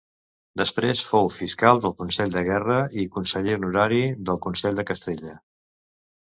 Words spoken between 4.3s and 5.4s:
del Consell de Castella.